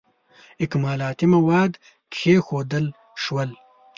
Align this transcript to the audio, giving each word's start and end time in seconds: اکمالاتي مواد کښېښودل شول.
اکمالاتي 0.63 1.25
مواد 1.33 1.71
کښېښودل 2.11 2.85
شول. 3.23 3.49